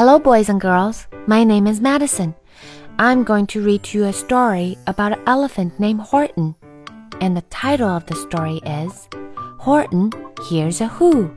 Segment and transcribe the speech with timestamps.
[0.00, 1.06] Hello, boys and girls.
[1.26, 2.34] My name is Madison.
[2.98, 6.54] I'm going to read to you a story about an elephant named Horton.
[7.20, 9.10] And the title of the story is
[9.58, 10.10] Horton
[10.48, 11.28] Hears a Who.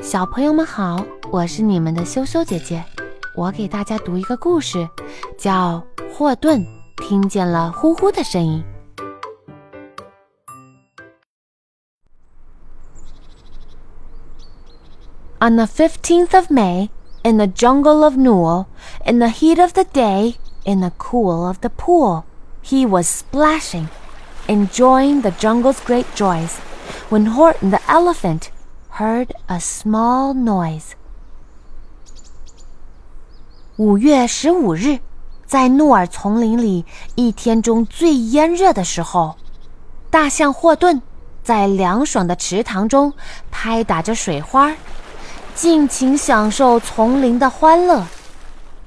[0.00, 2.84] 小朋友们好，我是你们的修修姐姐。
[3.34, 4.88] 我给大家读一个故事，
[5.36, 5.82] 叫
[6.14, 6.64] 《霍顿
[6.98, 8.62] 听见了呼呼的声音》。
[15.38, 16.88] On the 15th of May,
[17.22, 18.68] in the jungle of Nool,
[19.04, 22.24] in the heat of the day, in the cool of the pool,
[22.62, 23.88] he was splashing,
[24.48, 26.56] enjoying the jungle's great joys,
[27.10, 28.50] when Horton the elephant
[28.92, 30.94] heard a small noise.
[33.76, 35.00] 五月十五日，
[35.44, 39.34] 在诺尔丛林里一天中最炎热的时候，
[40.10, 41.02] 大象霍顿
[41.42, 43.12] 在凉爽的池塘中
[43.50, 44.72] 拍打着水花。
[45.55, 48.07] 尽情享受丛林的欢乐。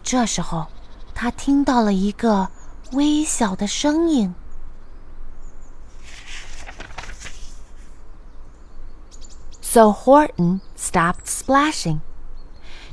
[0.02, 0.66] 这时候，
[1.14, 2.48] 他听到了一个
[2.92, 4.34] 微小的声音。
[9.60, 12.00] So Horton stopped splashing.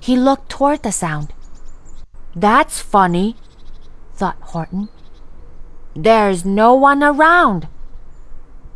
[0.02, 1.28] He looked toward the sound.
[2.36, 3.36] That's funny,
[4.18, 4.88] thought Horton.
[5.94, 7.68] There's no one around.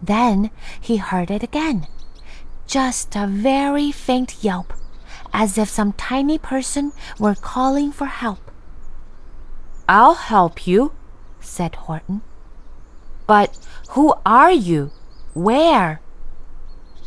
[0.06, 1.88] Then he heard it again.
[2.67, 4.73] Just a very faint yelp
[5.31, 8.52] as if some tiny person were calling for help.
[9.88, 10.92] I'll help you,
[11.39, 12.22] said Horton.
[13.28, 13.58] But
[13.89, 14.92] who are you?
[15.34, 16.00] Where?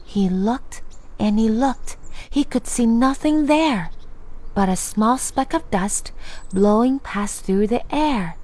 [0.04, 0.82] He looked
[1.18, 1.96] and he looked.
[2.30, 3.91] He could see nothing there
[4.54, 6.10] but a small speck of dust
[6.52, 8.34] blowing past through the air.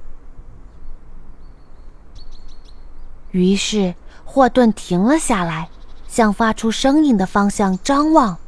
[3.33, 5.69] 于是，霍顿停了下来，
[6.07, 8.39] 向发出声音的方向张望。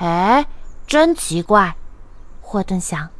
[0.00, 0.46] 哎，
[0.86, 1.76] 真奇怪，
[2.40, 3.10] 霍顿想，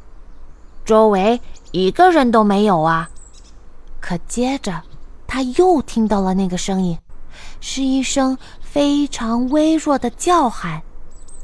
[0.83, 1.39] 周围
[1.73, 3.11] 一个人都没有啊。
[4.01, 4.81] 可接着，
[5.27, 6.99] 他又听到了那个声音，
[7.61, 10.81] 是一声非常微弱的叫喊，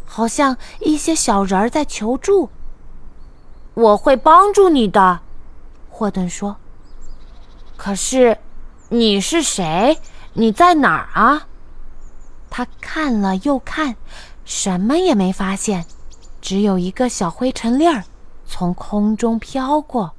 [0.06, 2.48] 好像一些小人儿在求助。
[3.74, 5.20] 我会帮助你的，
[5.90, 6.56] 霍顿说。
[7.76, 8.38] 可是，
[8.88, 9.98] 你是谁？
[10.32, 11.46] 你在哪儿啊？
[12.48, 13.96] 他看了又看。
[14.46, 15.84] 什么也没发现，
[16.40, 18.04] 只有一个小灰尘粒儿
[18.46, 20.12] 从空中飘过。